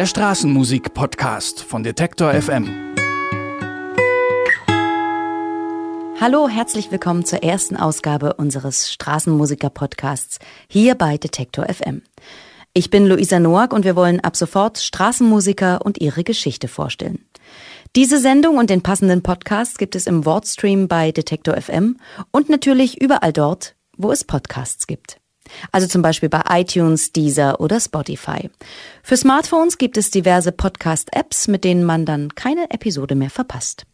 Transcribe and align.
der 0.00 0.06
Straßenmusik-Podcast 0.06 1.62
von 1.62 1.82
Detektor 1.82 2.32
FM. 2.32 2.94
Hallo, 6.18 6.48
herzlich 6.48 6.90
willkommen 6.90 7.26
zur 7.26 7.42
ersten 7.42 7.76
Ausgabe 7.76 8.32
unseres 8.32 8.90
Straßenmusiker-Podcasts 8.94 10.38
hier 10.68 10.94
bei 10.94 11.18
Detektor 11.18 11.66
FM. 11.66 12.00
Ich 12.72 12.88
bin 12.88 13.04
Luisa 13.04 13.38
Noack 13.40 13.74
und 13.74 13.84
wir 13.84 13.94
wollen 13.94 14.20
ab 14.20 14.36
sofort 14.36 14.78
Straßenmusiker 14.78 15.84
und 15.84 16.00
ihre 16.00 16.24
Geschichte 16.24 16.66
vorstellen. 16.66 17.26
Diese 17.94 18.20
Sendung 18.20 18.56
und 18.56 18.70
den 18.70 18.80
passenden 18.80 19.22
Podcast 19.22 19.78
gibt 19.78 19.94
es 19.96 20.06
im 20.06 20.24
Wordstream 20.24 20.88
bei 20.88 21.12
Detektor 21.12 21.60
FM 21.60 21.98
und 22.30 22.48
natürlich 22.48 23.02
überall 23.02 23.34
dort, 23.34 23.76
wo 23.98 24.10
es 24.10 24.24
Podcasts 24.24 24.86
gibt. 24.86 25.20
Also 25.72 25.86
zum 25.86 26.02
Beispiel 26.02 26.28
bei 26.28 26.42
iTunes, 26.48 27.12
Deezer 27.12 27.60
oder 27.60 27.80
Spotify. 27.80 28.50
Für 29.02 29.16
Smartphones 29.16 29.78
gibt 29.78 29.96
es 29.96 30.10
diverse 30.10 30.52
Podcast-Apps, 30.52 31.48
mit 31.48 31.64
denen 31.64 31.84
man 31.84 32.06
dann 32.06 32.34
keine 32.34 32.70
Episode 32.70 33.14
mehr 33.14 33.30
verpasst. 33.30 33.86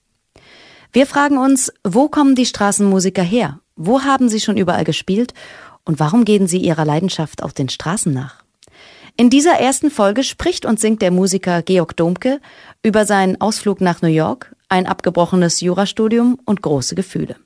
Wir 0.92 1.06
fragen 1.06 1.38
uns, 1.38 1.72
wo 1.84 2.08
kommen 2.08 2.34
die 2.34 2.46
Straßenmusiker 2.46 3.22
her? 3.22 3.60
Wo 3.76 4.02
haben 4.02 4.28
sie 4.28 4.40
schon 4.40 4.56
überall 4.56 4.84
gespielt? 4.84 5.34
Und 5.84 6.00
warum 6.00 6.24
gehen 6.24 6.46
sie 6.46 6.58
ihrer 6.58 6.84
Leidenschaft 6.84 7.42
auf 7.42 7.52
den 7.52 7.68
Straßen 7.68 8.12
nach? 8.12 8.42
In 9.18 9.30
dieser 9.30 9.52
ersten 9.52 9.90
Folge 9.90 10.24
spricht 10.24 10.66
und 10.66 10.78
singt 10.78 11.00
der 11.00 11.10
Musiker 11.10 11.62
Georg 11.62 11.96
Domke 11.96 12.40
über 12.82 13.06
seinen 13.06 13.40
Ausflug 13.40 13.80
nach 13.80 14.02
New 14.02 14.08
York, 14.08 14.54
ein 14.68 14.86
abgebrochenes 14.86 15.60
Jurastudium 15.60 16.38
und 16.44 16.60
große 16.60 16.94
Gefühle. 16.94 17.36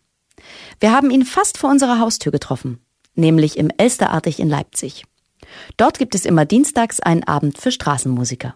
Wir 0.81 0.93
haben 0.93 1.11
ihn 1.11 1.25
fast 1.25 1.59
vor 1.59 1.71
unserer 1.71 1.99
Haustür 2.01 2.33
getroffen 2.33 2.81
nämlich 3.15 3.59
im 3.59 3.71
Elsterartig 3.77 4.41
in 4.41 4.49
Leipzig. 4.49 5.05
Dort 5.77 5.99
gibt 5.99 6.15
es 6.15 6.25
immer 6.25 6.45
dienstags 6.45 7.01
einen 7.01 7.25
Abend 7.25 7.59
für 7.59 7.73
Straßenmusiker. 7.73 8.55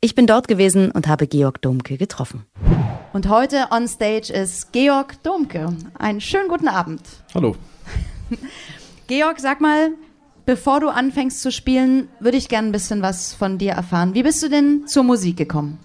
Ich 0.00 0.14
bin 0.14 0.26
dort 0.26 0.48
gewesen 0.48 0.90
und 0.90 1.06
habe 1.06 1.26
Georg 1.26 1.62
Domke 1.62 1.96
getroffen. 1.96 2.44
Und 3.12 3.28
heute 3.28 3.68
on 3.70 3.86
stage 3.86 4.32
ist 4.32 4.72
Georg 4.72 5.22
Domke. 5.22 5.76
Einen 5.98 6.20
schönen 6.20 6.48
guten 6.48 6.68
Abend. 6.68 7.02
Hallo. 7.34 7.56
Georg, 9.06 9.38
sag 9.38 9.60
mal, 9.60 9.90
bevor 10.46 10.80
du 10.80 10.88
anfängst 10.88 11.42
zu 11.42 11.52
spielen, 11.52 12.08
würde 12.20 12.38
ich 12.38 12.48
gerne 12.48 12.68
ein 12.68 12.72
bisschen 12.72 13.02
was 13.02 13.34
von 13.34 13.58
dir 13.58 13.72
erfahren. 13.72 14.14
Wie 14.14 14.22
bist 14.22 14.42
du 14.42 14.48
denn 14.48 14.86
zur 14.86 15.04
Musik 15.04 15.36
gekommen? 15.36 15.78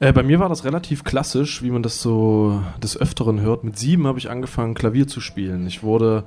Äh, 0.00 0.12
bei 0.12 0.22
mir 0.22 0.38
war 0.38 0.48
das 0.48 0.64
relativ 0.64 1.04
klassisch, 1.04 1.62
wie 1.62 1.70
man 1.70 1.82
das 1.82 2.00
so 2.00 2.62
des 2.82 2.96
Öfteren 2.96 3.40
hört. 3.40 3.64
Mit 3.64 3.78
sieben 3.78 4.06
habe 4.06 4.18
ich 4.18 4.30
angefangen, 4.30 4.74
Klavier 4.74 5.06
zu 5.06 5.20
spielen. 5.20 5.66
Ich 5.66 5.82
wurde 5.82 6.24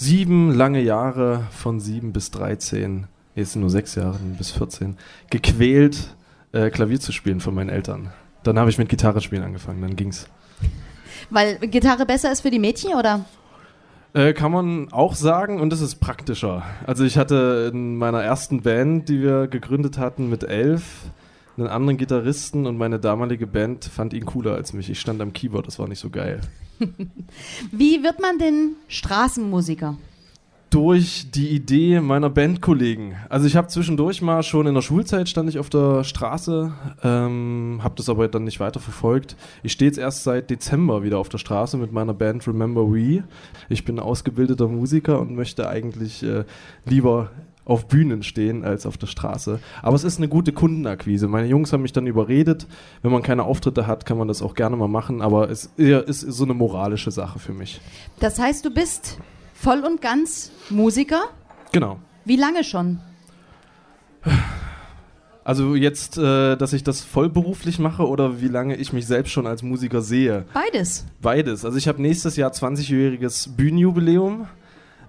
sieben 0.00 0.54
lange 0.54 0.80
Jahre 0.80 1.44
von 1.50 1.78
sieben 1.78 2.14
bis 2.14 2.30
13, 2.30 3.06
jetzt 3.34 3.54
nur 3.54 3.68
sechs 3.68 3.94
Jahre 3.96 4.18
bis 4.38 4.50
14, 4.50 4.96
gequält, 5.28 6.16
äh, 6.52 6.70
Klavier 6.70 6.98
zu 6.98 7.12
spielen 7.12 7.40
von 7.40 7.54
meinen 7.54 7.68
Eltern. 7.68 8.10
Dann 8.42 8.58
habe 8.58 8.70
ich 8.70 8.78
mit 8.78 8.88
Gitarre 8.88 9.20
spielen 9.20 9.42
angefangen, 9.42 9.82
dann 9.82 9.96
ging's. 9.96 10.26
Weil 11.28 11.58
Gitarre 11.58 12.06
besser 12.06 12.32
ist 12.32 12.40
für 12.40 12.50
die 12.50 12.58
Mädchen, 12.58 12.94
oder? 12.94 13.26
Äh, 14.14 14.32
kann 14.32 14.50
man 14.50 14.90
auch 14.90 15.14
sagen 15.14 15.60
und 15.60 15.70
es 15.70 15.82
ist 15.82 15.96
praktischer. 15.96 16.62
Also 16.86 17.04
ich 17.04 17.18
hatte 17.18 17.70
in 17.70 17.96
meiner 17.96 18.22
ersten 18.22 18.62
Band, 18.62 19.10
die 19.10 19.20
wir 19.20 19.48
gegründet 19.48 19.98
hatten 19.98 20.30
mit 20.30 20.44
elf, 20.44 21.10
einen 21.60 21.68
anderen 21.68 21.96
Gitarristen 21.96 22.66
und 22.66 22.76
meine 22.76 22.98
damalige 22.98 23.46
Band 23.46 23.84
fand 23.84 24.12
ihn 24.12 24.26
cooler 24.26 24.54
als 24.54 24.72
mich. 24.72 24.90
Ich 24.90 25.00
stand 25.00 25.20
am 25.20 25.32
Keyboard, 25.32 25.66
das 25.66 25.78
war 25.78 25.88
nicht 25.88 26.00
so 26.00 26.10
geil. 26.10 26.40
Wie 27.72 28.02
wird 28.02 28.20
man 28.20 28.38
denn 28.38 28.72
Straßenmusiker? 28.88 29.96
Durch 30.70 31.28
die 31.32 31.48
Idee 31.48 32.00
meiner 32.00 32.30
Bandkollegen. 32.30 33.16
Also 33.28 33.48
ich 33.48 33.56
habe 33.56 33.66
zwischendurch 33.66 34.22
mal 34.22 34.44
schon 34.44 34.68
in 34.68 34.74
der 34.74 34.82
Schulzeit 34.82 35.28
stand 35.28 35.48
ich 35.48 35.58
auf 35.58 35.68
der 35.68 36.04
Straße, 36.04 36.72
ähm, 37.02 37.80
habe 37.82 37.96
das 37.96 38.08
aber 38.08 38.28
dann 38.28 38.44
nicht 38.44 38.60
weiter 38.60 38.78
verfolgt. 38.78 39.34
Ich 39.64 39.72
stehe 39.72 39.90
jetzt 39.90 39.98
erst 39.98 40.22
seit 40.22 40.48
Dezember 40.48 41.02
wieder 41.02 41.18
auf 41.18 41.28
der 41.28 41.38
Straße 41.38 41.76
mit 41.76 41.92
meiner 41.92 42.14
Band 42.14 42.46
Remember 42.46 42.88
We. 42.92 43.24
Ich 43.68 43.84
bin 43.84 43.98
ausgebildeter 43.98 44.68
Musiker 44.68 45.20
und 45.20 45.34
möchte 45.34 45.68
eigentlich 45.68 46.22
äh, 46.22 46.44
lieber 46.86 47.32
auf 47.70 47.86
Bühnen 47.86 48.22
stehen 48.22 48.64
als 48.64 48.84
auf 48.84 48.98
der 48.98 49.06
Straße. 49.06 49.60
Aber 49.82 49.94
es 49.94 50.04
ist 50.04 50.18
eine 50.18 50.28
gute 50.28 50.52
Kundenakquise. 50.52 51.28
Meine 51.28 51.46
Jungs 51.46 51.72
haben 51.72 51.82
mich 51.82 51.92
dann 51.92 52.06
überredet. 52.06 52.66
Wenn 53.02 53.12
man 53.12 53.22
keine 53.22 53.44
Auftritte 53.44 53.86
hat, 53.86 54.04
kann 54.04 54.18
man 54.18 54.28
das 54.28 54.42
auch 54.42 54.54
gerne 54.54 54.76
mal 54.76 54.88
machen. 54.88 55.22
Aber 55.22 55.48
es 55.50 55.70
ist 55.76 56.20
so 56.20 56.44
eine 56.44 56.54
moralische 56.54 57.10
Sache 57.10 57.38
für 57.38 57.52
mich. 57.52 57.80
Das 58.18 58.38
heißt, 58.38 58.64
du 58.64 58.74
bist 58.74 59.18
voll 59.54 59.80
und 59.80 60.02
ganz 60.02 60.50
Musiker? 60.68 61.22
Genau. 61.72 61.98
Wie 62.24 62.36
lange 62.36 62.64
schon? 62.64 62.98
Also 65.44 65.74
jetzt, 65.74 66.18
äh, 66.18 66.56
dass 66.56 66.72
ich 66.72 66.84
das 66.84 67.00
vollberuflich 67.02 67.78
mache 67.78 68.06
oder 68.06 68.40
wie 68.40 68.48
lange 68.48 68.76
ich 68.76 68.92
mich 68.92 69.06
selbst 69.06 69.30
schon 69.30 69.46
als 69.46 69.62
Musiker 69.62 70.02
sehe? 70.02 70.44
Beides. 70.52 71.06
Beides. 71.22 71.64
Also 71.64 71.78
ich 71.78 71.88
habe 71.88 72.02
nächstes 72.02 72.36
Jahr 72.36 72.50
20-jähriges 72.50 73.56
Bühnenjubiläum. 73.56 74.48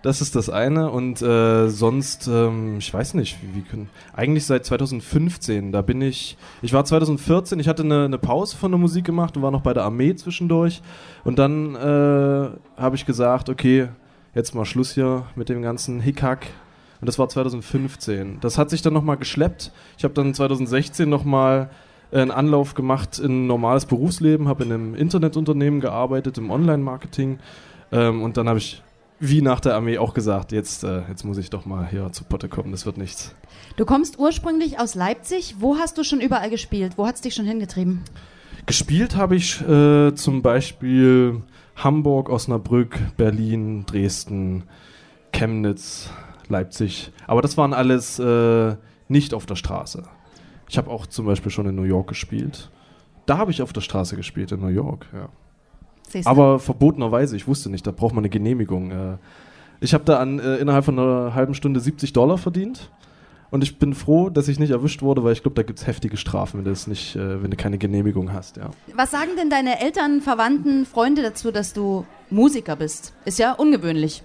Das 0.02 0.20
ist 0.20 0.36
das 0.36 0.50
eine. 0.50 0.90
Und 0.90 1.22
äh, 1.22 1.70
sonst, 1.70 2.28
ähm, 2.28 2.78
ich 2.80 2.92
weiß 2.94 3.14
nicht, 3.14 3.38
wie, 3.42 3.56
wie 3.56 3.62
können. 3.62 3.90
Eigentlich 4.14 4.46
seit 4.46 4.66
2015. 4.66 5.72
Da 5.72 5.82
bin 5.82 6.02
ich. 6.02 6.38
Ich 6.62 6.74
war 6.74 6.84
2014, 6.84 7.60
ich 7.60 7.68
hatte 7.68 7.84
eine, 7.84 8.06
eine 8.06 8.18
Pause 8.18 8.58
von 8.58 8.72
der 8.72 8.80
Musik 8.80 9.06
gemacht 9.06 9.38
und 9.38 9.44
war 9.44 9.52
noch 9.52 9.62
bei 9.62 9.74
der 9.74 9.84
Armee 9.84 10.16
zwischendurch. 10.16 10.82
Und 11.24 11.38
dann 11.38 11.76
äh, 11.76 12.50
habe 12.78 12.96
ich 12.96 13.06
gesagt, 13.06 13.50
okay, 13.50 13.90
jetzt 14.34 14.56
mal 14.56 14.66
Schluss 14.66 14.94
hier 14.94 15.26
mit 15.36 15.50
dem 15.50 15.62
ganzen 15.62 16.00
Hickhack. 16.00 16.48
Und 17.00 17.08
das 17.08 17.20
war 17.20 17.30
2015. 17.30 18.40
Das 18.42 18.58
hat 18.58 18.70
sich 18.70 18.82
dann 18.82 18.94
nochmal 18.94 19.18
geschleppt. 19.18 19.72
Ich 19.98 20.04
habe 20.04 20.14
dann 20.14 20.34
2016 20.34 21.10
nochmal 21.10 21.70
einen 22.12 22.32
Anlauf 22.32 22.74
gemacht 22.74 23.20
in 23.20 23.46
ein 23.46 23.48
normales 23.48 23.86
Berufsleben, 23.86 24.48
habe 24.48 24.64
in 24.64 24.72
einem 24.72 24.96
Internetunternehmen 24.96 25.80
gearbeitet, 25.80 26.38
im 26.38 26.52
Online-Marketing. 26.52 27.40
Ähm, 27.92 28.22
und 28.22 28.38
dann 28.38 28.48
habe 28.50 28.60
ich 28.60 28.84
wie 29.22 29.42
nach 29.44 29.60
der 29.60 29.76
Armee 29.76 30.00
auch 30.00 30.16
gesagt, 30.16 30.52
jetzt, 30.52 30.84
äh, 30.84 31.04
jetzt 31.08 31.24
muss 31.24 31.38
ich 31.38 31.52
doch 31.52 31.66
mal 31.66 31.88
hier 31.88 32.12
zu 32.12 32.24
Potte 32.24 32.50
kommen, 32.50 32.72
das 32.72 32.88
wird 32.88 32.98
nichts. 32.98 33.36
Du 33.78 33.86
kommst 33.86 34.18
ursprünglich 34.18 34.80
aus 34.80 34.96
Leipzig. 34.96 35.56
Wo 35.60 35.78
hast 35.78 35.98
du 36.00 36.04
schon 36.04 36.22
überall 36.22 36.50
gespielt? 36.50 36.94
Wo 36.98 37.06
hat 37.06 37.16
es 37.16 37.22
dich 37.22 37.36
schon 37.36 37.46
hingetrieben? 37.46 38.02
Gespielt 38.66 39.16
habe 39.16 39.36
ich 39.36 39.62
äh, 39.62 40.14
zum 40.16 40.42
Beispiel 40.42 41.44
Hamburg, 41.76 42.30
Osnabrück, 42.30 42.98
Berlin, 43.16 43.86
Dresden, 43.86 44.64
Chemnitz, 45.32 46.10
Leipzig. 46.50 47.12
Aber 47.28 47.44
das 47.44 47.58
waren 47.58 47.74
alles 47.74 48.18
äh, 48.18 48.76
nicht 49.08 49.36
auf 49.36 49.46
der 49.46 49.56
Straße. 49.56 50.04
Ich 50.68 50.80
habe 50.80 50.90
auch 50.90 51.06
zum 51.06 51.28
Beispiel 51.28 51.52
schon 51.52 51.68
in 51.68 51.76
New 51.76 51.84
York 51.84 52.08
gespielt. 52.08 52.72
Da 53.28 53.38
habe 53.38 53.52
ich 53.52 53.62
auf 53.62 53.72
der 53.72 53.82
Straße 53.82 54.16
gespielt, 54.16 54.52
in 54.52 54.62
New 54.62 54.68
York, 54.68 55.06
ja. 55.14 55.30
Siehste. 56.12 56.30
Aber 56.30 56.60
verbotenerweise, 56.60 57.36
ich 57.36 57.48
wusste 57.48 57.70
nicht, 57.70 57.86
da 57.86 57.92
braucht 57.92 58.14
man 58.14 58.24
eine 58.24 58.30
Genehmigung. 58.30 58.92
Äh. 58.92 59.18
Ich 59.80 59.94
habe 59.94 60.04
da 60.04 60.20
an, 60.20 60.40
äh, 60.40 60.58
innerhalb 60.58 60.86
von 60.86 60.98
einer 61.00 61.34
halben 61.34 61.54
Stunde 61.54 61.80
70 61.80 62.14
Dollar 62.14 62.38
verdient. 62.38 62.92
Und 63.52 63.64
ich 63.64 63.80
bin 63.80 63.94
froh, 63.94 64.30
dass 64.30 64.48
ich 64.48 64.60
nicht 64.60 64.72
erwischt 64.72 65.02
wurde, 65.02 65.26
weil 65.26 65.34
ich 65.34 65.42
glaube, 65.42 65.56
da 65.56 65.64
gibt 65.64 65.78
es 65.80 65.86
heftige 65.86 66.16
Strafen, 66.16 66.60
wenn 66.60 66.64
du, 66.64 66.70
das 66.70 66.88
nicht, 66.88 67.18
äh, 67.18 67.44
wenn 67.44 67.52
du 67.52 67.58
keine 67.58 67.78
Genehmigung 67.78 68.32
hast. 68.32 68.56
Ja. 68.56 68.72
Was 68.96 69.12
sagen 69.12 69.32
denn 69.38 69.50
deine 69.50 69.82
Eltern, 69.82 70.22
Verwandten, 70.22 70.86
Freunde 70.86 71.22
dazu, 71.22 71.52
dass 71.52 71.74
du 71.74 72.06
Musiker 72.30 72.78
bist? 72.78 73.14
Ist 73.26 73.40
ja 73.40 73.52
ungewöhnlich. 73.52 74.24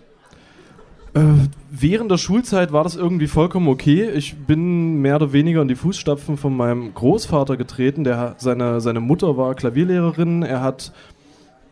Äh, 1.14 1.48
während 1.70 2.10
der 2.10 2.18
Schulzeit 2.18 2.72
war 2.72 2.84
das 2.84 2.94
irgendwie 2.94 3.26
vollkommen 3.26 3.68
okay. 3.68 4.10
Ich 4.10 4.36
bin 4.36 5.00
mehr 5.00 5.16
oder 5.16 5.32
weniger 5.32 5.62
in 5.62 5.68
die 5.68 5.74
Fußstapfen 5.74 6.36
von 6.36 6.56
meinem 6.56 6.94
Großvater 6.94 7.56
getreten. 7.56 8.04
Der, 8.04 8.36
seine, 8.38 8.80
seine 8.80 9.00
Mutter 9.00 9.36
war 9.36 9.54
Klavierlehrerin. 9.54 10.42
Er 10.42 10.60
hat 10.60 10.92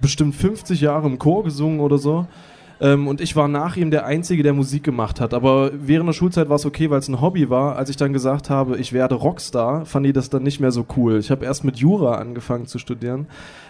bestimmt 0.05 0.35
50 0.35 0.83
Jahre 0.83 1.07
im 1.07 1.19
Chor 1.19 1.45
gesungen 1.45 1.81
oder 1.81 1.97
so. 1.97 2.27
Ähm, 2.79 3.09
und 3.09 3.23
ich 3.23 3.37
war 3.37 3.49
nach 3.49 3.79
ihm 3.79 3.91
der 3.91 4.05
Einzige, 4.05 4.43
der 4.43 4.53
Musik 4.53 4.85
gemacht 4.85 5.19
hat. 5.19 5.33
Aber 5.33 5.71
während 5.73 6.09
der 6.09 6.13
Schulzeit 6.13 6.51
war 6.51 6.57
es 6.57 6.67
okay, 6.67 6.91
weil 6.91 6.99
es 6.99 7.09
ein 7.09 7.23
Hobby 7.23 7.49
war. 7.49 7.77
Als 7.77 7.89
ich 7.89 7.97
dann 7.97 8.13
gesagt 8.13 8.51
habe, 8.51 8.77
ich 8.77 8.93
werde 8.93 9.15
Rockstar, 9.15 9.87
fand 9.87 10.05
die 10.05 10.13
das 10.13 10.29
dann 10.29 10.43
nicht 10.43 10.61
mehr 10.61 10.73
so 10.73 10.85
cool. 10.95 11.19
Ich 11.19 11.31
habe 11.31 11.47
erst 11.47 11.65
mit 11.65 11.77
Jura 11.77 12.17
angefangen 12.17 12.67
zu 12.67 12.79
studieren. 12.79 13.29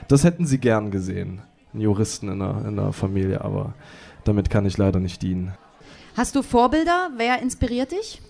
Das 0.09 0.25
hätten 0.25 0.45
sie 0.45 0.59
gern 0.59 0.91
gesehen. 0.91 1.43
Einen 1.73 1.83
Juristen 1.83 2.29
in 2.29 2.41
der, 2.41 2.65
in 2.67 2.75
der 2.75 2.93
Familie, 2.93 3.43
aber 3.43 3.75
damit 4.25 4.51
kann 4.51 4.67
ich 4.67 4.77
leider 4.77 4.99
nicht 4.99 5.23
dienen. 5.23 5.55
Hast 6.17 6.35
du 6.35 6.43
Vorbilder? 6.43 7.11
Wer 7.17 7.41
inspiriert 7.43 7.93
dich? 7.93 8.21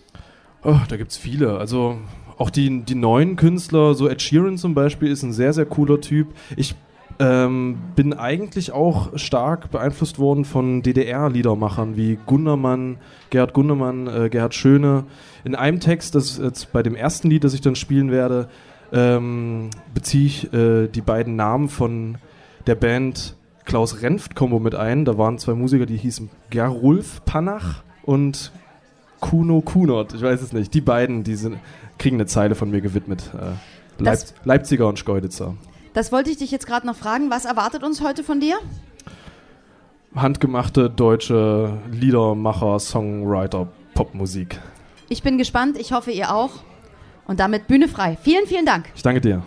Oh, 0.62 0.80
da 0.88 0.98
gibt 0.98 1.12
es 1.12 1.16
viele. 1.16 1.56
Also 1.56 1.96
auch 2.36 2.50
die, 2.50 2.82
die 2.82 2.94
neuen 2.94 3.36
Künstler, 3.36 3.94
so 3.94 4.10
Ed 4.10 4.20
Sheeran 4.20 4.58
zum 4.58 4.74
Beispiel, 4.74 5.10
ist 5.10 5.22
ein 5.22 5.32
sehr, 5.32 5.54
sehr 5.54 5.64
cooler 5.64 6.02
Typ. 6.02 6.28
Ich 6.54 6.74
ähm, 7.18 7.76
bin 7.94 8.12
eigentlich 8.12 8.72
auch 8.72 9.16
stark 9.18 9.70
beeinflusst 9.70 10.18
worden 10.18 10.44
von 10.44 10.82
DDR-Liedermachern 10.82 11.96
wie 11.96 12.18
Gundermann, 12.26 12.96
Gerhard 13.30 13.52
Gundermann, 13.54 14.06
äh, 14.06 14.28
Gerhard 14.28 14.54
Schöne. 14.54 15.04
In 15.44 15.54
einem 15.54 15.80
Text, 15.80 16.14
das 16.14 16.38
jetzt 16.38 16.72
bei 16.72 16.82
dem 16.82 16.96
ersten 16.96 17.30
Lied, 17.30 17.44
das 17.44 17.54
ich 17.54 17.60
dann 17.60 17.76
spielen 17.76 18.10
werde, 18.10 18.48
ähm, 18.92 19.70
beziehe 19.94 20.26
ich 20.26 20.52
äh, 20.52 20.88
die 20.88 21.00
beiden 21.00 21.36
Namen 21.36 21.68
von 21.68 22.18
der 22.66 22.74
Band 22.74 23.36
Klaus 23.64 24.02
Renft 24.02 24.34
Combo 24.34 24.58
mit 24.58 24.74
ein. 24.74 25.04
Da 25.04 25.16
waren 25.16 25.38
zwei 25.38 25.54
Musiker, 25.54 25.86
die 25.86 25.96
hießen 25.96 26.30
Gerulf 26.50 27.24
Panach 27.24 27.82
und 28.02 28.52
Kuno 29.20 29.60
Kunert, 29.62 30.12
ich 30.14 30.20
weiß 30.22 30.42
es 30.42 30.52
nicht. 30.52 30.74
Die 30.74 30.82
beiden, 30.82 31.24
die 31.24 31.34
sind, 31.36 31.56
kriegen 31.98 32.16
eine 32.16 32.26
Zeile 32.26 32.54
von 32.54 32.70
mir 32.70 32.80
gewidmet. 32.82 33.30
Äh, 33.34 34.02
Leip 34.02 34.18
Das- 34.18 34.34
Leipziger 34.44 34.86
und 34.88 34.98
Schkeuditzer. 34.98 35.54
Das 35.94 36.10
wollte 36.10 36.28
ich 36.30 36.36
dich 36.36 36.50
jetzt 36.50 36.66
gerade 36.66 36.86
noch 36.86 36.96
fragen. 36.96 37.30
Was 37.30 37.44
erwartet 37.44 37.84
uns 37.84 38.02
heute 38.02 38.24
von 38.24 38.40
dir? 38.40 38.56
Handgemachte 40.14 40.90
deutsche 40.90 41.78
Liedermacher, 41.90 42.78
Songwriter, 42.78 43.68
Popmusik. 43.94 44.60
Ich 45.08 45.22
bin 45.22 45.38
gespannt. 45.38 45.78
Ich 45.78 45.92
hoffe, 45.92 46.10
ihr 46.10 46.34
auch. 46.34 46.50
Und 47.26 47.40
damit 47.40 47.68
Bühne 47.68 47.88
frei. 47.88 48.18
Vielen, 48.20 48.46
vielen 48.46 48.66
Dank. 48.66 48.90
Ich 48.94 49.02
danke 49.02 49.20
dir. 49.20 49.42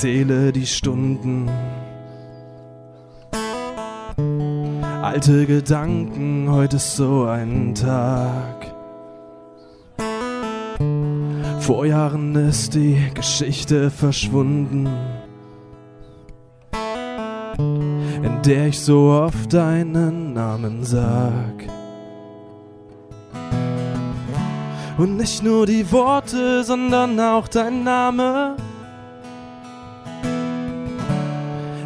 Zähle 0.00 0.50
die 0.50 0.64
Stunden. 0.64 1.46
Alte 5.02 5.44
Gedanken, 5.44 6.50
heute 6.50 6.76
ist 6.76 6.96
so 6.96 7.24
ein 7.24 7.74
Tag. 7.74 8.72
Vor 11.58 11.84
Jahren 11.84 12.34
ist 12.34 12.74
die 12.74 12.96
Geschichte 13.12 13.90
verschwunden, 13.90 14.88
in 18.22 18.40
der 18.46 18.68
ich 18.68 18.80
so 18.80 19.10
oft 19.10 19.52
deinen 19.52 20.32
Namen 20.32 20.82
sag. 20.82 21.66
Und 24.96 25.18
nicht 25.18 25.42
nur 25.42 25.66
die 25.66 25.92
Worte, 25.92 26.64
sondern 26.64 27.20
auch 27.20 27.48
dein 27.48 27.84
Name. 27.84 28.56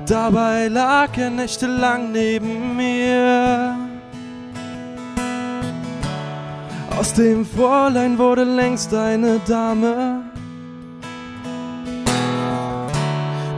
Dabei 0.06 0.69
lag 0.69 1.17
er 1.17 1.31
nächtelang 1.31 2.12
neben 2.12 2.77
mir. 2.77 3.75
Aus 6.99 7.15
dem 7.15 7.47
Fräulein 7.47 8.19
wurde 8.19 8.45
längst 8.45 8.93
eine 8.93 9.41
Dame. 9.49 10.23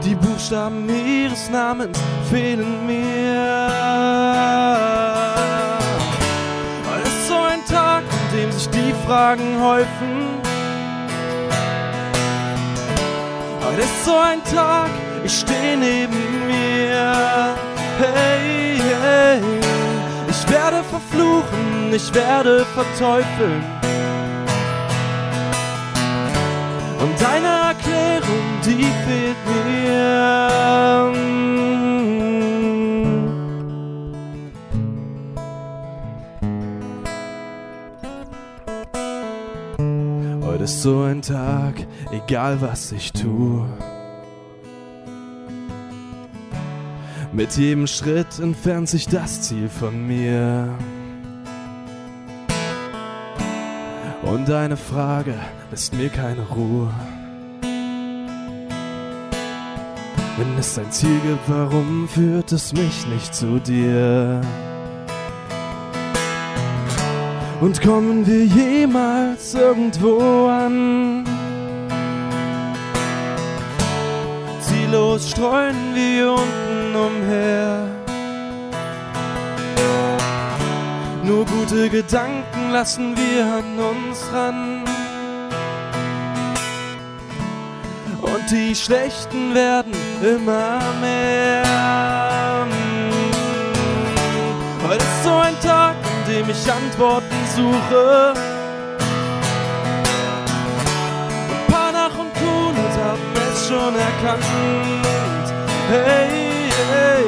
Die 0.05 0.15
Buchstaben 0.15 0.87
ihres 0.87 1.49
Namens 1.49 1.99
fehlen 2.29 2.87
mir. 2.87 3.67
Es 7.03 7.09
ist 7.09 7.27
so 7.27 7.35
ein 7.35 7.63
Tag, 7.65 8.03
an 8.03 8.37
dem 8.37 8.51
sich 8.53 8.69
die 8.69 8.93
Fragen 9.05 9.61
häufen. 9.61 10.13
Heute 13.65 13.81
ist 13.81 14.05
so 14.05 14.15
ein 14.15 14.41
Tag, 14.45 14.89
ich 15.25 15.39
stehe 15.39 15.77
neben 15.77 16.36
ich 21.93 22.13
werde 22.13 22.65
verteufeln. 22.65 23.63
Und 26.99 27.21
deine 27.21 27.47
Erklärung, 27.69 28.45
die 28.65 28.83
fehlt 29.05 29.37
mir. 29.65 30.07
Heute 40.45 40.63
ist 40.63 40.81
so 40.81 41.03
ein 41.03 41.21
Tag, 41.21 41.85
egal 42.11 42.59
was 42.61 42.91
ich 42.91 43.11
tu. 43.13 43.63
Mit 47.31 47.55
jedem 47.55 47.85
Schritt 47.85 48.39
entfernt 48.39 48.89
sich 48.89 49.07
das 49.07 49.41
Ziel 49.41 49.69
von 49.69 50.07
mir. 50.07 50.75
Und 54.31 54.49
eine 54.51 54.75
Frage 54.75 55.35
lässt 55.71 55.93
mir 55.93 56.09
keine 56.09 56.41
Ruhe. 56.41 56.93
Wenn 60.37 60.57
es 60.59 60.77
ein 60.77 60.91
Ziel 60.91 61.19
gibt, 61.21 61.47
warum 61.47 62.07
führt 62.09 62.51
es 62.51 62.73
mich 62.73 63.07
nicht 63.07 63.33
zu 63.33 63.59
dir? 63.59 64.41
Und 67.61 67.81
kommen 67.81 68.27
wir 68.27 68.45
jemals 68.45 69.55
irgendwo 69.55 70.47
an? 70.47 71.23
Ziellos 74.59 75.31
streuen 75.31 75.95
wir 75.95 76.33
unten 76.33 76.95
umher. 76.95 77.87
Nur 81.23 81.45
gute 81.45 81.89
Gedanken 81.89 82.56
lassen 82.71 83.15
wir 83.15 83.45
an 83.45 83.79
uns 83.79 84.19
ran. 84.33 84.83
Und 88.21 88.51
die 88.51 88.75
schlechten 88.75 89.53
werden 89.53 89.93
immer 90.21 90.79
mehr. 91.01 91.63
Heute 94.87 95.03
ist 95.03 95.23
so 95.23 95.35
ein 95.35 95.59
Tag, 95.61 95.95
an 95.95 96.33
dem 96.33 96.49
ich 96.49 96.71
Antworten 96.71 97.35
suche. 97.55 98.33
Und 101.51 101.67
Panach 101.67 102.17
und 102.17 102.33
Kunert 102.33 102.95
haben 103.05 103.33
es 103.51 103.67
schon 103.67 103.93
erkannt. 103.95 104.45
Hey, 105.89 106.69
hey, 106.93 107.25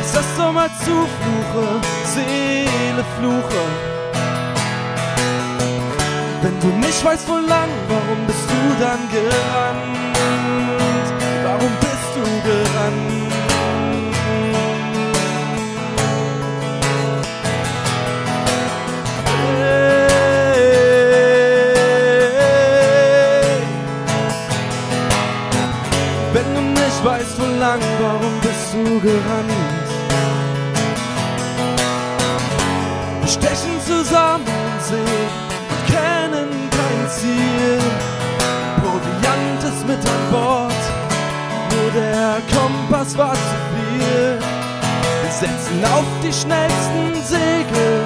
es 0.00 0.14
ist 0.14 0.36
so 0.36 0.52
mal 0.52 0.70
Zufluche, 0.84 1.80
Seele 2.14 3.04
fluche. 3.18 3.93
Wenn 6.44 6.60
du 6.60 6.66
nicht 6.66 7.02
weißt, 7.02 7.26
wo 7.26 7.36
lang, 7.38 7.70
warum 7.88 8.26
bist 8.26 8.46
du 8.50 8.54
dann 8.78 9.08
gerannt? 9.10 9.80
Warum 11.42 11.72
bist 11.80 12.10
du 12.14 12.22
gerannt? 12.46 13.32
Wenn 26.34 26.54
du 26.54 26.60
nicht 26.60 27.04
weißt, 27.06 27.40
wo 27.40 27.46
lang, 27.58 27.80
warum 28.02 28.40
bist 28.42 28.74
du 28.74 29.00
gerannt? 29.00 29.43
An 40.06 40.30
Bord, 40.30 40.82
nur 41.70 41.90
der 41.92 42.40
Kompass 42.52 43.16
war 43.16 43.34
zu 43.34 43.56
viel. 43.72 44.38
Wir 45.22 45.32
setzen 45.32 45.84
auf 45.84 46.04
die 46.22 46.32
schnellsten 46.32 47.14
Segel 47.24 48.04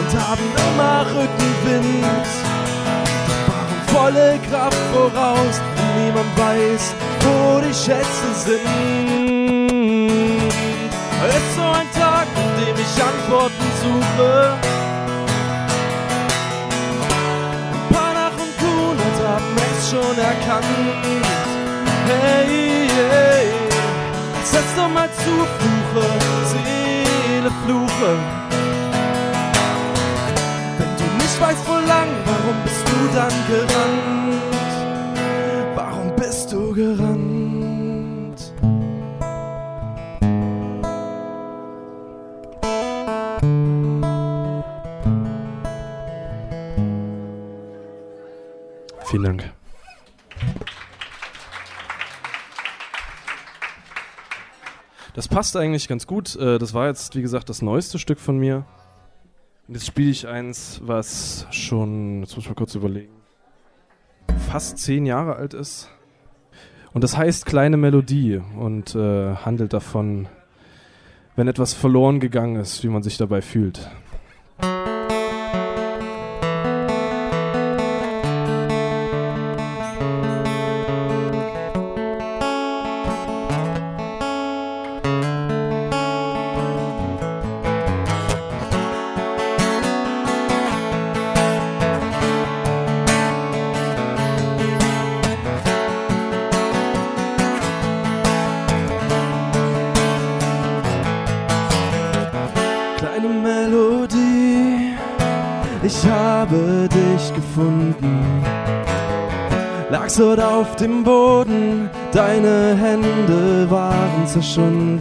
und 0.00 0.10
haben 0.20 0.46
immer 0.68 1.06
Rückenwind. 1.06 2.26
Fahren 3.46 3.80
volle 3.86 4.38
Kraft 4.50 4.82
voraus 4.92 5.60
und 5.60 6.04
niemand 6.04 6.30
weiß, 6.38 6.94
wo 7.20 7.60
die 7.60 7.74
Schätze 7.74 8.28
sind. 8.34 8.66
Es 11.28 11.34
ist 11.34 11.54
so 11.56 11.62
ein 11.62 11.88
Tag, 11.98 12.26
an 12.36 12.50
dem 12.60 12.76
ich 12.76 13.02
Antworten 13.02 13.66
suche. 13.82 14.85
Schon 19.90 20.18
erkannt. 20.18 20.66
Hey, 22.06 22.88
hey, 22.88 23.46
setz 24.42 24.74
doch 24.76 24.88
mal 24.88 25.08
Zufluche, 25.22 26.06
Seele 26.50 27.50
fluche. 27.64 28.12
Wenn 30.78 30.92
du 30.98 31.04
nicht 31.22 31.40
weißt, 31.40 31.68
wo 31.68 31.74
lang, 31.86 32.10
warum 32.24 32.56
bist 32.64 32.84
du 32.90 32.98
dann 33.14 33.36
gerannt? 33.48 34.42
Warum 35.74 36.16
bist 36.16 36.52
du 36.52 36.74
gerannt? 36.74 38.52
Vielen 49.04 49.22
Dank. 49.22 49.55
Das 55.16 55.28
passt 55.28 55.56
eigentlich 55.56 55.88
ganz 55.88 56.06
gut. 56.06 56.36
Äh, 56.36 56.58
das 56.58 56.74
war 56.74 56.88
jetzt, 56.88 57.16
wie 57.16 57.22
gesagt, 57.22 57.48
das 57.48 57.62
neueste 57.62 57.98
Stück 57.98 58.20
von 58.20 58.36
mir. 58.36 58.66
Und 59.66 59.72
jetzt 59.72 59.86
spiele 59.86 60.10
ich 60.10 60.28
eins, 60.28 60.82
was 60.84 61.46
schon, 61.50 62.20
jetzt 62.20 62.36
muss 62.36 62.44
ich 62.44 62.50
mal 62.50 62.54
kurz 62.54 62.74
überlegen, 62.74 63.14
fast 64.50 64.76
zehn 64.76 65.06
Jahre 65.06 65.36
alt 65.36 65.54
ist. 65.54 65.88
Und 66.92 67.02
das 67.02 67.16
heißt 67.16 67.46
Kleine 67.46 67.78
Melodie 67.78 68.42
und 68.58 68.94
äh, 68.94 69.36
handelt 69.36 69.72
davon, 69.72 70.28
wenn 71.34 71.48
etwas 71.48 71.72
verloren 71.72 72.20
gegangen 72.20 72.56
ist, 72.56 72.84
wie 72.84 72.88
man 72.88 73.02
sich 73.02 73.16
dabei 73.16 73.40
fühlt. 73.40 73.90
Dort 110.18 110.40
auf 110.40 110.76
dem 110.76 111.04
Boden, 111.04 111.90
deine 112.12 112.74
Hände 112.76 113.66
waren 113.70 114.26
zerschunden. 114.26 115.00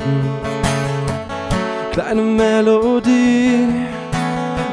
Kleine 1.92 2.22
Melodie, 2.22 3.68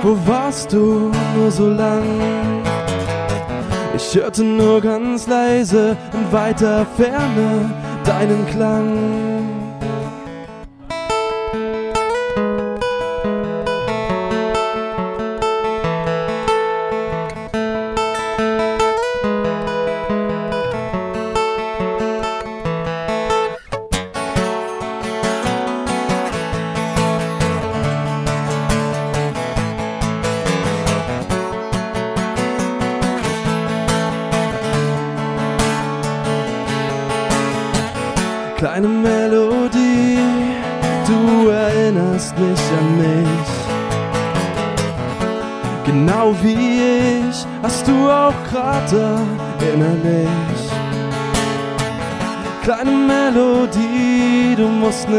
wo 0.02 0.16
warst 0.26 0.72
du 0.72 1.10
nur 1.36 1.50
so 1.50 1.68
lang? 1.68 2.02
Ich 3.94 4.14
hörte 4.14 4.42
nur 4.42 4.80
ganz 4.80 5.26
leise 5.26 5.96
in 6.12 6.32
weiter 6.32 6.86
Ferne 6.96 7.70
deinen 8.04 8.46
Klang. 8.46 9.21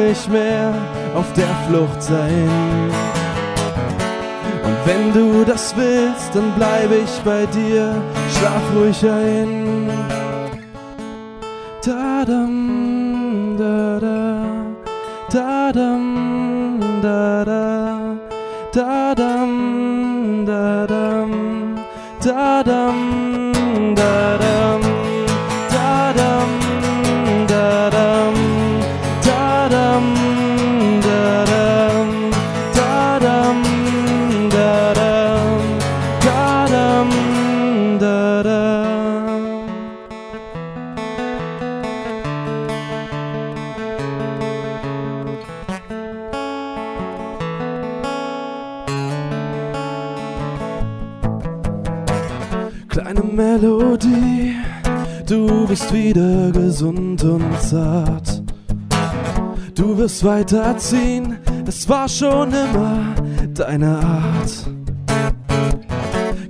Nicht 0.08 0.30
mehr 0.30 0.74
auf 1.16 1.32
der 1.34 1.54
Flucht 1.68 2.02
sein. 2.02 2.50
Und 4.64 4.78
wenn 4.86 5.14
du 5.14 5.44
das 5.46 5.76
willst, 5.76 6.36
dann 6.36 6.52
bleibe 6.54 6.96
ich 6.96 7.20
bei 7.24 7.46
dir, 7.48 8.02
schlaf 8.36 8.64
ruhig 8.76 9.06
ein. 9.06 9.90
Da 11.86 12.24
dam, 12.26 13.56
da 13.58 14.00
da, 14.00 14.46
da 15.32 15.72
dam, 15.72 16.80
da 17.02 17.46
da, 17.46 18.18
da 18.74 19.16
dam, 19.16 20.46
da 20.46 20.88
dam, 20.88 21.76
da 22.24 22.64
dam, 22.64 23.23
Melodie. 53.36 54.56
Du 55.28 55.66
bist 55.68 55.92
wieder 55.94 56.52
gesund 56.52 57.24
und 57.24 57.60
zart. 57.60 58.44
Du 59.74 59.98
wirst 59.98 60.24
weiterziehen, 60.24 61.38
es 61.66 61.90
war 61.90 62.08
schon 62.08 62.50
immer 62.50 63.16
deine 63.54 63.98
Art. 63.98 64.68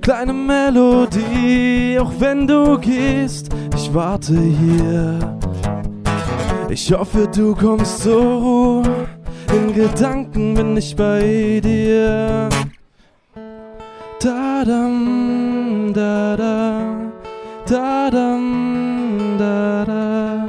Kleine 0.02 0.34
Melodie, 0.34 1.98
auch 2.00 2.12
wenn 2.20 2.46
du 2.46 2.78
gehst, 2.78 3.50
ich 3.76 3.94
warte 3.94 4.38
hier. 4.38 5.20
Ich 6.70 6.92
hoffe, 6.92 7.30
du 7.34 7.56
kommst 7.56 8.04
zur 8.04 8.22
Ruhe. 8.22 9.08
In 9.56 9.74
Gedanken 9.74 10.56
bin 10.56 10.76
ich 10.76 10.96
bei 10.96 11.62
dir. 11.64 12.50
Da 14.20 14.64
dam, 14.66 15.94
da 17.74 18.10
da, 18.10 18.10
da 18.12 18.12
dam, 18.12 19.38
da 19.40 19.86
da, 19.88 20.48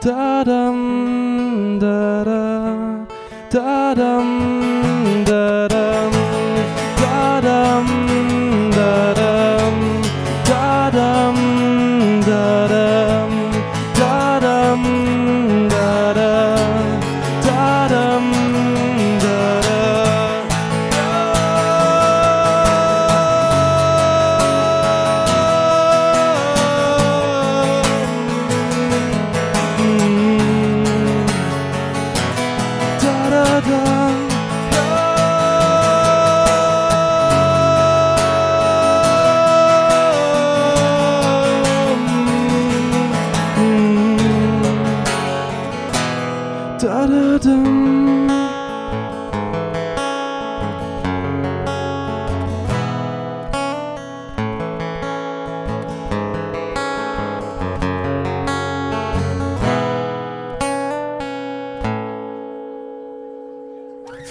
da 0.00 0.44
dam, 0.44 1.78
da 1.80 2.24
da, 2.24 3.06
da 3.50 3.94
dam, 3.94 4.71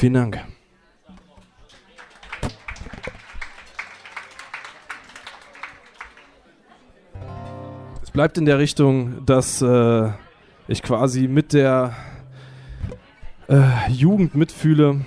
Vielen 0.01 0.15
Dank. 0.15 0.39
Es 8.01 8.09
bleibt 8.09 8.39
in 8.39 8.45
der 8.45 8.57
Richtung, 8.57 9.23
dass 9.27 9.61
äh, 9.61 10.09
ich 10.67 10.81
quasi 10.81 11.27
mit 11.27 11.53
der 11.53 11.95
äh, 13.51 13.91
Jugend 13.91 14.33
mitfühle, 14.33 15.01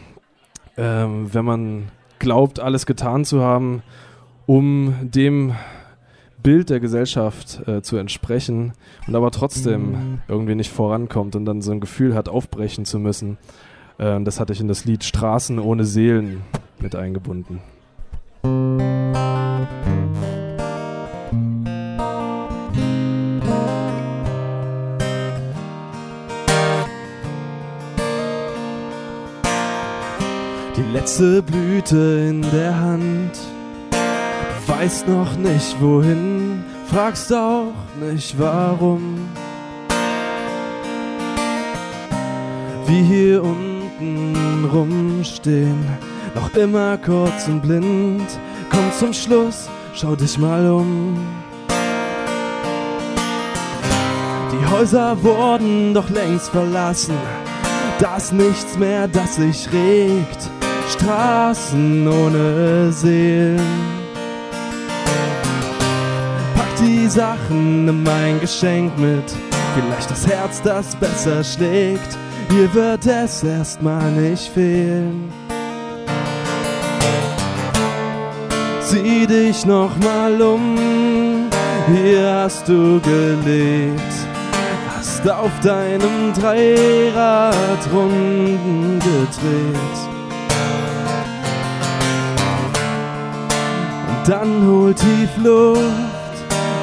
äh, 0.76 0.82
wenn 0.82 1.44
man 1.44 1.90
glaubt, 2.18 2.60
alles 2.60 2.86
getan 2.86 3.24
zu 3.24 3.42
haben, 3.42 3.82
um 4.46 4.94
dem 5.00 5.54
Bild 6.42 6.68
der 6.68 6.78
Gesellschaft 6.78 7.66
äh, 7.66 7.80
zu 7.80 7.96
entsprechen 7.96 8.74
und 9.06 9.16
aber 9.16 9.30
trotzdem 9.30 10.20
irgendwie 10.28 10.54
nicht 10.54 10.70
vorankommt 10.70 11.36
und 11.36 11.46
dann 11.46 11.62
so 11.62 11.72
ein 11.72 11.80
Gefühl 11.80 12.14
hat, 12.14 12.28
aufbrechen 12.28 12.84
zu 12.84 12.98
müssen. 12.98 13.38
Äh, 13.96 14.22
das 14.22 14.40
hatte 14.40 14.52
ich 14.52 14.60
in 14.60 14.68
das 14.68 14.84
Lied 14.84 15.04
Straßen 15.04 15.58
ohne 15.58 15.86
Seelen 15.86 16.42
mit 16.80 16.94
eingebunden. 16.94 17.60
Letzte 31.04 31.42
Blüte 31.42 32.28
in 32.30 32.40
der 32.50 32.80
Hand. 32.80 33.32
Du 33.90 34.72
weißt 34.72 35.06
noch 35.06 35.36
nicht 35.36 35.76
wohin, 35.78 36.64
fragst 36.86 37.30
auch 37.30 37.74
nicht 38.00 38.38
warum. 38.38 39.28
Wie 42.86 43.02
hier 43.02 43.44
unten 43.44 44.66
rumstehen, 44.72 45.84
noch 46.34 46.54
immer 46.54 46.96
kurz 46.96 47.48
und 47.48 47.60
blind. 47.60 48.26
Komm 48.70 48.90
zum 48.98 49.12
Schluss, 49.12 49.68
schau 49.92 50.16
dich 50.16 50.38
mal 50.38 50.66
um. 50.70 51.18
Die 54.52 54.70
Häuser 54.70 55.22
wurden 55.22 55.92
doch 55.92 56.08
längst 56.08 56.48
verlassen. 56.48 57.18
Da 57.98 58.16
ist 58.16 58.32
nichts 58.32 58.78
mehr, 58.78 59.06
das 59.06 59.34
sich 59.34 59.70
regt. 59.70 60.50
Straßen 60.90 62.06
ohne 62.06 62.92
Seelen. 62.92 63.60
Pack 66.54 66.76
die 66.80 67.08
Sachen, 67.08 67.86
nimm 67.86 68.06
ein 68.06 68.40
Geschenk 68.40 68.96
mit. 68.98 69.32
Vielleicht 69.74 70.10
das 70.10 70.26
Herz, 70.26 70.62
das 70.62 70.94
besser 70.96 71.42
schlägt. 71.42 72.16
Hier 72.50 72.72
wird 72.74 73.06
es 73.06 73.42
erstmal 73.42 74.10
nicht 74.12 74.48
fehlen. 74.52 75.32
Sieh 78.80 79.26
dich 79.26 79.66
noch 79.66 79.90
mal 79.96 80.40
um, 80.40 81.48
hier 81.92 82.42
hast 82.44 82.68
du 82.68 83.00
gelebt. 83.00 84.00
Hast 84.96 85.28
auf 85.28 85.50
deinem 85.62 86.32
Dreirad 86.34 87.78
Runden 87.92 89.00
gedreht. 89.00 90.13
Dann 94.26 94.66
hol 94.66 94.94
tief 94.94 95.30
Luft, 95.42 95.80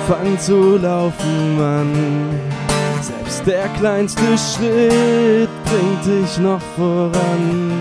fang 0.07 0.38
zu 0.39 0.77
laufen 0.77 1.60
an. 1.60 1.91
Selbst 3.01 3.45
der 3.48 3.67
kleinste 3.79 4.38
Schritt 4.38 5.50
bringt 5.65 6.05
dich 6.05 6.38
noch 6.38 6.62
voran. 6.75 7.71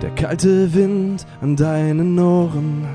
Der 0.00 0.10
kalte 0.10 0.72
Wind 0.72 1.26
an 1.40 1.56
deinen 1.56 2.18
Ohren 2.18 2.86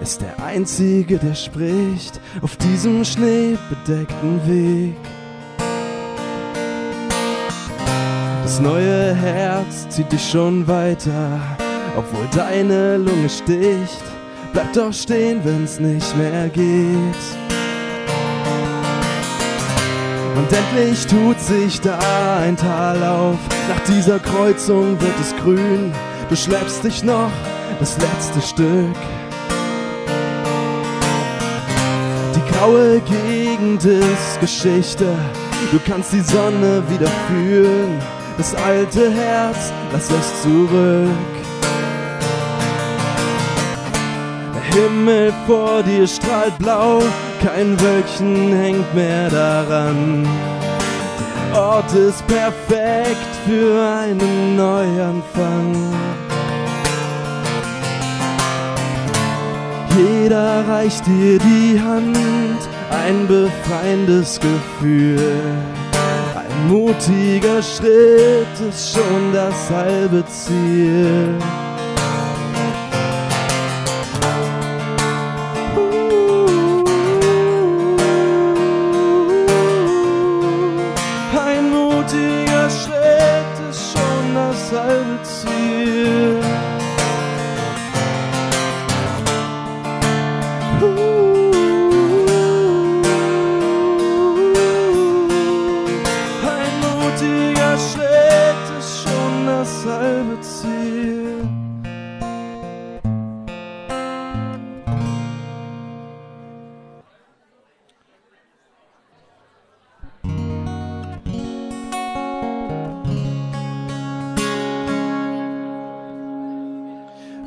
ist 0.00 0.20
der 0.20 0.44
einzige, 0.44 1.18
der 1.18 1.34
spricht 1.34 2.20
auf 2.42 2.56
diesem 2.56 3.04
schneebedeckten 3.04 4.40
Weg. 4.46 4.96
Das 8.42 8.60
neue 8.60 9.14
Herz 9.14 9.88
zieht 9.88 10.12
dich 10.12 10.28
schon 10.30 10.68
weiter, 10.68 11.40
obwohl 11.96 12.26
deine 12.34 12.96
Lunge 12.96 13.28
sticht. 13.28 14.02
Bleib 14.52 14.72
doch 14.72 14.92
stehen, 14.92 15.40
wenn's 15.44 15.80
nicht 15.80 16.16
mehr 16.16 16.48
geht. 16.48 17.44
Und 20.36 20.52
endlich 20.52 21.06
tut 21.06 21.40
sich 21.40 21.80
da 21.80 22.38
ein 22.38 22.56
Tal 22.56 23.02
auf. 23.02 23.38
Nach 23.68 23.80
dieser 23.86 24.18
Kreuzung 24.18 25.00
wird 25.00 25.20
es 25.20 25.34
grün. 25.36 25.92
Du 26.28 26.36
schleppst 26.36 26.84
dich 26.84 27.02
noch 27.04 27.30
das 27.78 27.96
letzte 27.98 28.40
Stück. 28.40 28.96
Die 32.34 32.52
graue 32.52 33.00
Gegend 33.00 33.84
ist 33.84 34.40
Geschichte. 34.40 35.06
Du 35.70 35.78
kannst 35.86 36.12
die 36.12 36.20
Sonne 36.20 36.82
wieder 36.88 37.10
fühlen. 37.28 38.00
Das 38.36 38.54
alte 38.54 39.12
Herz, 39.12 39.72
lass 39.92 40.10
es 40.10 40.42
zurück. 40.42 41.08
Himmel 44.74 45.32
vor 45.46 45.82
dir 45.84 46.06
strahlt 46.06 46.58
blau, 46.58 47.00
kein 47.40 47.80
Wölkchen 47.80 48.52
hängt 48.52 48.94
mehr 48.94 49.30
daran. 49.30 50.26
Der 51.52 51.60
Ort 51.60 51.92
ist 51.92 52.26
perfekt 52.26 53.32
für 53.46 53.88
einen 54.02 54.56
Neuanfang. 54.56 55.94
Jeder 59.96 60.68
reicht 60.68 61.06
dir 61.06 61.38
die 61.38 61.80
Hand, 61.80 62.58
ein 62.90 63.28
befreiendes 63.28 64.40
Gefühl. 64.40 65.54
Ein 66.34 66.68
mutiger 66.68 67.62
Schritt 67.62 68.68
ist 68.68 68.94
schon 68.94 69.32
das 69.32 69.70
halbe 69.70 70.24
Ziel. 70.26 71.38
Mutiger 81.74 82.70
Schritt 82.70 83.68
ist 83.68 83.92
schon 83.92 84.34
das 84.34 84.72
halbe 84.72 85.22
Ziel. 85.22 85.53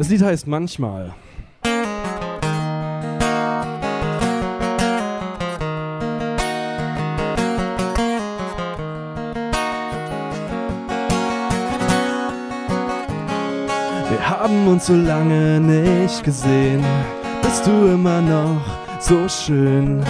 Das 0.07 0.13
Lied 0.13 0.23
heißt 0.23 0.47
Manchmal. 0.47 1.13
Wir 14.09 14.29
haben 14.29 14.65
uns 14.69 14.85
so 14.85 14.93
lange 14.95 15.59
nicht 15.59 16.23
gesehen. 16.23 16.85
Bist 17.41 17.67
du 17.67 17.87
immer 17.87 18.21
noch 18.21 18.61
so 19.01 19.27
schön 19.27 20.01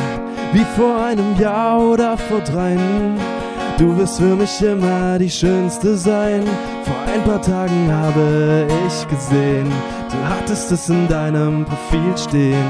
wie 0.54 0.66
vor 0.76 1.06
einem 1.06 1.40
Jahr 1.40 1.82
oder 1.82 2.16
vor 2.20 2.42
dreien? 2.42 3.37
Du 3.78 3.96
wirst 3.96 4.18
für 4.18 4.36
mich 4.36 4.60
immer 4.64 5.20
die 5.20 5.30
Schönste 5.30 5.96
sein. 5.96 6.44
Vor 6.84 7.14
ein 7.14 7.24
paar 7.24 7.42
Tagen 7.42 7.92
habe 7.92 8.66
ich 8.88 9.08
gesehen, 9.08 9.72
du 10.10 10.18
hattest 10.28 10.72
es 10.72 10.90
in 10.90 11.08
deinem 11.08 11.64
Profil 11.64 12.18
stehen. 12.18 12.66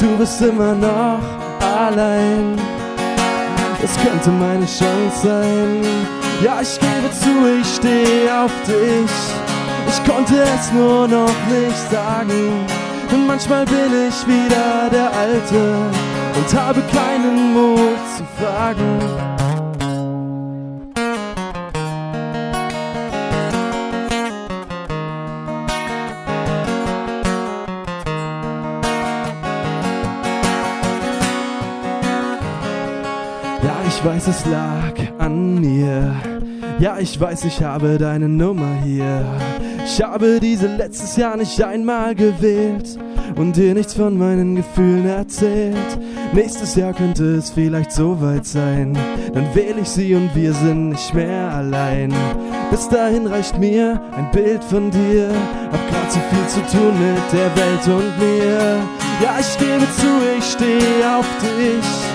Du 0.00 0.16
bist 0.18 0.42
immer 0.42 0.74
noch 0.74 1.20
allein. 1.60 2.58
Es 3.84 3.94
könnte 4.02 4.30
meine 4.30 4.66
Chance 4.66 5.28
sein. 5.28 5.80
Ja, 6.42 6.60
ich 6.60 6.76
gebe 6.80 7.08
zu, 7.12 7.60
ich 7.60 7.76
stehe 7.76 8.44
auf 8.44 8.50
dich. 8.66 9.12
Ich 9.88 10.12
konnte 10.12 10.42
es 10.42 10.72
nur 10.72 11.06
noch 11.06 11.36
nicht 11.48 11.90
sagen. 11.92 12.66
Und 13.12 13.28
manchmal 13.28 13.64
bin 13.66 14.08
ich 14.08 14.26
wieder 14.26 14.90
der 14.90 15.12
Alte 15.16 15.76
und 16.36 16.60
habe 16.60 16.82
keinen 16.92 17.54
Mut 17.54 18.00
zu 18.16 18.24
fragen. 18.42 19.35
Weiß, 34.06 34.28
es 34.28 34.46
lag 34.46 34.94
an 35.18 35.60
mir. 35.60 36.14
Ja, 36.78 36.98
ich 37.00 37.20
weiß, 37.20 37.44
ich 37.44 37.60
habe 37.60 37.98
deine 37.98 38.28
Nummer 38.28 38.76
hier. 38.84 39.24
Ich 39.84 40.00
habe 40.00 40.38
diese 40.38 40.68
letztes 40.68 41.16
Jahr 41.16 41.36
nicht 41.36 41.60
einmal 41.60 42.14
gewählt 42.14 42.98
und 43.34 43.56
dir 43.56 43.74
nichts 43.74 43.94
von 43.94 44.16
meinen 44.16 44.54
Gefühlen 44.54 45.06
erzählt. 45.06 45.98
Nächstes 46.32 46.76
Jahr 46.76 46.92
könnte 46.92 47.34
es 47.34 47.50
vielleicht 47.50 47.90
so 47.90 48.20
weit 48.20 48.46
sein, 48.46 48.96
dann 49.34 49.52
wähle 49.56 49.80
ich 49.80 49.88
sie 49.88 50.14
und 50.14 50.32
wir 50.36 50.52
sind 50.52 50.90
nicht 50.90 51.12
mehr 51.12 51.52
allein. 51.52 52.14
Bis 52.70 52.88
dahin 52.88 53.26
reicht 53.26 53.58
mir 53.58 54.00
ein 54.16 54.30
Bild 54.30 54.62
von 54.62 54.88
dir, 54.92 55.30
hab 55.72 55.90
grad 55.90 56.12
so 56.12 56.20
viel 56.30 56.46
zu 56.46 56.60
tun 56.76 56.92
mit 57.00 57.32
der 57.32 57.50
Welt 57.56 57.86
und 57.88 58.18
mir. 58.20 58.76
Ja, 59.20 59.36
ich 59.40 59.58
gebe 59.58 59.84
zu, 59.96 60.38
ich 60.38 60.44
stehe 60.44 61.18
auf 61.18 61.26
dich. 61.40 62.05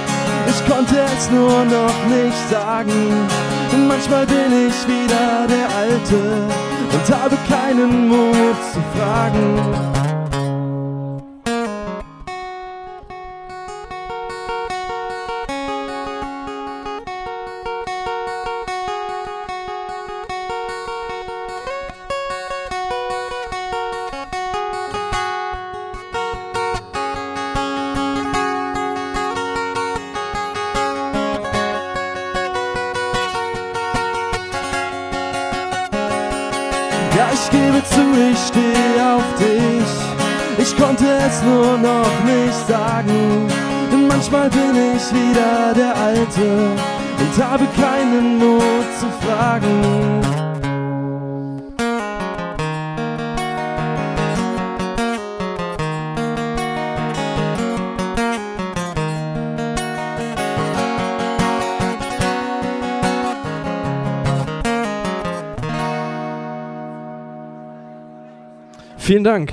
Ich 0.48 0.72
konnte 0.72 0.96
es 1.18 1.30
nur 1.32 1.66
noch 1.66 2.06
nicht 2.08 2.50
sagen. 2.50 3.28
Und 3.72 3.88
manchmal 3.88 4.26
bin 4.26 4.68
ich 4.68 4.88
wieder 4.88 5.48
der 5.48 5.68
Alte 5.78 6.20
und 6.94 7.16
habe 7.16 7.38
keinen 7.48 8.10
Mut 8.10 8.58
zu 8.74 8.80
fragen. 8.96 10.01
Vielen 69.12 69.26
Dank. 69.26 69.52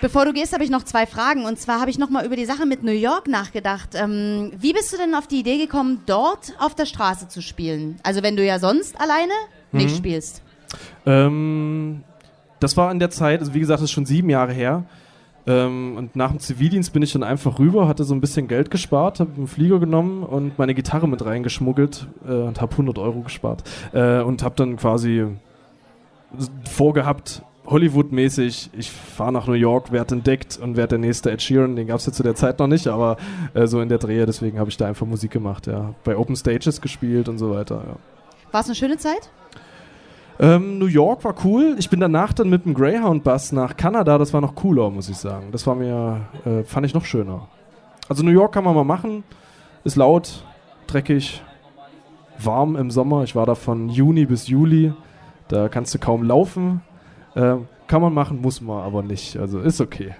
Bevor 0.00 0.24
du 0.24 0.32
gehst, 0.32 0.54
habe 0.54 0.64
ich 0.64 0.70
noch 0.70 0.82
zwei 0.82 1.04
Fragen. 1.04 1.44
Und 1.44 1.58
zwar 1.58 1.78
habe 1.78 1.90
ich 1.90 1.98
noch 1.98 2.08
mal 2.08 2.24
über 2.24 2.36
die 2.36 2.46
Sache 2.46 2.64
mit 2.64 2.82
New 2.82 2.90
York 2.90 3.28
nachgedacht. 3.28 3.90
Ähm, 3.92 4.50
wie 4.56 4.72
bist 4.72 4.90
du 4.90 4.96
denn 4.96 5.14
auf 5.14 5.26
die 5.26 5.40
Idee 5.40 5.58
gekommen, 5.58 6.00
dort 6.06 6.54
auf 6.58 6.74
der 6.74 6.86
Straße 6.86 7.28
zu 7.28 7.42
spielen? 7.42 8.00
Also 8.02 8.22
wenn 8.22 8.34
du 8.34 8.42
ja 8.46 8.58
sonst 8.58 8.98
alleine 8.98 9.34
nicht 9.72 9.92
Mhm. 9.92 9.98
spielst. 9.98 10.40
Ähm, 11.04 12.02
das 12.58 12.74
war 12.74 12.90
in 12.92 12.98
der 12.98 13.10
Zeit, 13.10 13.40
also 13.40 13.52
wie 13.52 13.60
gesagt, 13.60 13.80
das 13.82 13.90
ist 13.90 13.92
schon 13.92 14.06
sieben 14.06 14.30
Jahre 14.30 14.54
her. 14.54 14.84
Ähm, 15.46 15.96
und 15.96 16.16
nach 16.16 16.30
dem 16.30 16.38
Zivildienst 16.38 16.92
bin 16.92 17.02
ich 17.02 17.12
dann 17.12 17.22
einfach 17.22 17.58
rüber, 17.58 17.88
hatte 17.88 18.04
so 18.04 18.14
ein 18.14 18.20
bisschen 18.20 18.48
Geld 18.48 18.70
gespart, 18.70 19.20
habe 19.20 19.32
einen 19.36 19.48
Flieger 19.48 19.80
genommen 19.80 20.22
und 20.22 20.58
meine 20.58 20.74
Gitarre 20.74 21.08
mit 21.08 21.24
reingeschmuggelt 21.24 22.06
äh, 22.26 22.32
und 22.32 22.60
habe 22.60 22.72
100 22.72 22.98
Euro 22.98 23.20
gespart. 23.20 23.64
Äh, 23.92 24.20
und 24.20 24.42
habe 24.42 24.54
dann 24.56 24.76
quasi 24.76 25.26
vorgehabt, 26.70 27.42
Hollywood-mäßig, 27.66 28.70
ich 28.76 28.90
fahre 28.90 29.32
nach 29.32 29.46
New 29.46 29.52
York, 29.52 29.92
werde 29.92 30.16
entdeckt 30.16 30.58
und 30.60 30.76
werde 30.76 30.90
der 30.90 30.98
nächste 30.98 31.30
Ed 31.30 31.42
Sheeran. 31.42 31.76
Den 31.76 31.86
gab 31.86 31.98
es 31.98 32.06
ja 32.06 32.12
zu 32.12 32.22
der 32.22 32.34
Zeit 32.34 32.58
noch 32.58 32.66
nicht, 32.66 32.88
aber 32.88 33.16
äh, 33.54 33.66
so 33.66 33.80
in 33.80 33.88
der 33.88 33.98
Drehe, 33.98 34.26
deswegen 34.26 34.58
habe 34.58 34.70
ich 34.70 34.76
da 34.76 34.86
einfach 34.86 35.06
Musik 35.06 35.30
gemacht, 35.30 35.66
ja. 35.66 35.94
Bei 36.04 36.16
Open 36.16 36.36
Stages 36.36 36.80
gespielt 36.80 37.28
und 37.28 37.38
so 37.38 37.50
weiter, 37.50 37.82
ja. 37.86 37.96
War 38.50 38.60
es 38.60 38.66
eine 38.66 38.74
schöne 38.74 38.98
Zeit? 38.98 39.30
Ähm, 40.42 40.80
New 40.80 40.86
York 40.86 41.22
war 41.22 41.36
cool. 41.44 41.76
Ich 41.78 41.88
bin 41.88 42.00
danach 42.00 42.32
dann 42.32 42.50
mit 42.50 42.64
dem 42.64 42.74
Greyhound-Bus 42.74 43.52
nach 43.52 43.76
Kanada. 43.76 44.18
Das 44.18 44.32
war 44.32 44.40
noch 44.40 44.56
cooler, 44.56 44.90
muss 44.90 45.08
ich 45.08 45.16
sagen. 45.16 45.52
Das 45.52 45.68
war 45.68 45.76
mir, 45.76 46.22
äh, 46.44 46.64
fand 46.64 46.84
ich 46.84 46.94
noch 46.94 47.04
schöner. 47.04 47.46
Also 48.08 48.24
New 48.24 48.32
York 48.32 48.52
kann 48.52 48.64
man 48.64 48.74
mal 48.74 48.82
machen. 48.82 49.22
Ist 49.84 49.94
laut, 49.94 50.44
dreckig, 50.88 51.44
warm 52.38 52.74
im 52.74 52.90
Sommer. 52.90 53.22
Ich 53.22 53.36
war 53.36 53.46
da 53.46 53.54
von 53.54 53.88
Juni 53.88 54.26
bis 54.26 54.48
Juli. 54.48 54.92
Da 55.46 55.68
kannst 55.68 55.94
du 55.94 56.00
kaum 56.00 56.24
laufen. 56.24 56.82
Ähm, 57.36 57.68
kann 57.86 58.02
man 58.02 58.12
machen, 58.12 58.40
muss 58.40 58.60
man 58.60 58.82
aber 58.82 59.04
nicht. 59.04 59.36
Also 59.36 59.60
ist 59.60 59.80
okay. 59.80 60.16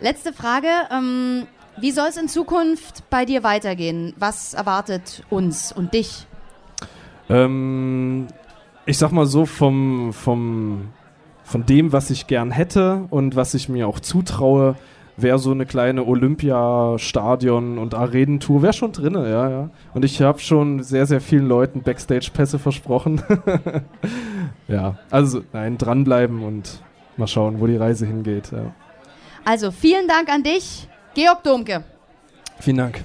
Letzte 0.00 0.32
Frage. 0.32 0.68
Ähm, 0.90 1.46
wie 1.78 1.90
soll 1.90 2.08
es 2.08 2.16
in 2.16 2.28
Zukunft 2.28 3.10
bei 3.10 3.26
dir 3.26 3.42
weitergehen? 3.42 4.14
Was 4.16 4.54
erwartet 4.54 5.24
uns 5.28 5.72
und 5.72 5.92
dich? 5.92 6.26
Ähm, 7.28 8.28
ich 8.88 8.96
sag 8.96 9.12
mal 9.12 9.26
so, 9.26 9.44
vom, 9.44 10.14
vom, 10.14 10.88
von 11.44 11.66
dem, 11.66 11.92
was 11.92 12.08
ich 12.08 12.26
gern 12.26 12.50
hätte 12.50 13.06
und 13.10 13.36
was 13.36 13.52
ich 13.52 13.68
mir 13.68 13.86
auch 13.86 14.00
zutraue, 14.00 14.76
wäre 15.18 15.38
so 15.38 15.50
eine 15.50 15.66
kleine 15.66 16.06
Olympia-Stadion- 16.06 17.76
und 17.76 17.94
Arenentour, 17.94 18.62
wäre 18.62 18.72
schon 18.72 18.92
drin, 18.92 19.12
ja, 19.14 19.50
ja. 19.50 19.70
Und 19.92 20.06
ich 20.06 20.22
habe 20.22 20.38
schon 20.38 20.82
sehr, 20.82 21.04
sehr 21.04 21.20
vielen 21.20 21.46
Leuten 21.46 21.82
Backstage-Pässe 21.82 22.58
versprochen. 22.58 23.20
ja, 24.68 24.98
also 25.10 25.42
nein, 25.52 25.76
dranbleiben 25.76 26.42
und 26.42 26.80
mal 27.18 27.26
schauen, 27.26 27.60
wo 27.60 27.66
die 27.66 27.76
Reise 27.76 28.06
hingeht. 28.06 28.52
Ja. 28.52 28.72
Also 29.44 29.70
vielen 29.70 30.08
Dank 30.08 30.30
an 30.30 30.44
dich, 30.44 30.88
Georg 31.14 31.42
Domke. 31.42 31.84
Vielen 32.58 32.78
Dank. 32.78 33.02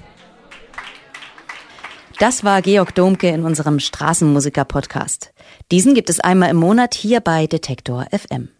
Das 2.18 2.44
war 2.44 2.62
Georg 2.62 2.94
Domke 2.94 3.28
in 3.28 3.44
unserem 3.44 3.80
Straßenmusiker-Podcast. 3.80 5.32
Diesen 5.72 5.94
gibt 5.94 6.08
es 6.10 6.20
einmal 6.20 6.50
im 6.50 6.56
Monat 6.56 6.94
hier 6.94 7.20
bei 7.20 7.48
Detektor 7.48 8.06
FM. 8.12 8.50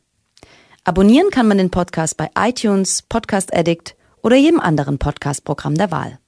Abonnieren 0.82 1.30
kann 1.30 1.46
man 1.46 1.58
den 1.58 1.70
Podcast 1.70 2.16
bei 2.16 2.30
iTunes, 2.36 3.02
Podcast 3.02 3.54
Addict 3.54 3.94
oder 4.22 4.36
jedem 4.36 4.58
anderen 4.58 4.98
Podcast-Programm 4.98 5.76
der 5.76 5.92
Wahl. 5.92 6.18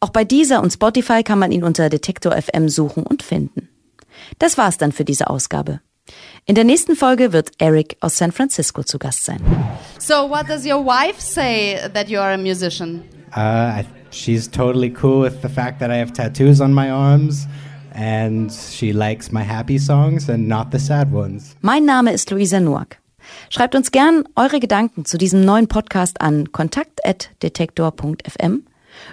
Auch 0.00 0.08
bei 0.08 0.24
dieser 0.24 0.62
und 0.62 0.72
Spotify 0.72 1.22
kann 1.22 1.38
man 1.38 1.52
ihn 1.52 1.62
unter 1.62 1.90
Detektor 1.90 2.32
FM 2.32 2.70
suchen 2.70 3.04
und 3.04 3.22
finden. 3.22 3.68
Das 4.38 4.56
war's 4.56 4.78
dann 4.78 4.92
für 4.92 5.04
diese 5.04 5.28
Ausgabe. 5.28 5.80
In 6.46 6.54
der 6.54 6.64
nächsten 6.64 6.96
Folge 6.96 7.34
wird 7.34 7.52
Eric 7.58 7.98
aus 8.00 8.16
San 8.16 8.32
Francisco 8.32 8.82
zu 8.82 8.98
Gast 8.98 9.26
sein. 9.26 9.40
So, 9.98 10.28
what 10.30 10.48
does 10.48 10.64
your 10.64 10.84
wife 10.84 11.20
say 11.20 11.78
that 11.92 12.08
you 12.08 12.18
are 12.18 12.32
a 12.32 12.38
musician? 12.38 13.02
Uh, 13.36 13.82
I, 13.82 13.86
she's 14.10 14.48
totally 14.48 14.90
cool 14.90 15.22
with 15.22 15.42
the 15.42 15.48
fact 15.48 15.80
that 15.80 15.90
I 15.90 15.96
have 15.96 16.12
tattoos 16.12 16.60
on 16.60 16.72
my 16.72 16.90
arms, 16.90 17.48
and 17.92 18.52
she 18.52 18.92
likes 18.92 19.32
my 19.32 19.42
happy 19.42 19.78
songs 19.78 20.28
and 20.28 20.46
not 20.48 20.70
the 20.70 20.78
sad 20.78 21.12
ones. 21.12 21.56
Mein 21.62 21.86
Name 21.86 22.12
ist 22.12 22.30
Luisa 22.30 22.60
Noack. 22.60 22.98
Schreibt 23.48 23.74
uns 23.74 23.90
gern 23.90 24.24
eure 24.36 24.60
Gedanken 24.60 25.04
zu 25.04 25.18
diesem 25.18 25.44
neuen 25.44 25.66
Podcast 25.68 26.20
an 26.20 26.52
kontakt.detektor.fm. 26.52 28.62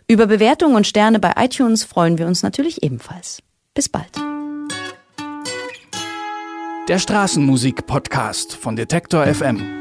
Über 0.07 0.27
Bewertungen 0.27 0.75
und 0.75 0.85
Sterne 0.87 1.19
bei 1.19 1.33
iTunes 1.37 1.83
freuen 1.83 2.17
wir 2.17 2.27
uns 2.27 2.43
natürlich 2.43 2.83
ebenfalls. 2.83 3.41
Bis 3.73 3.89
bald. 3.89 4.11
Der 6.87 6.99
Straßenmusik-Podcast 6.99 8.55
von 8.55 8.77
Detektor 8.77 9.25
FM. 9.25 9.76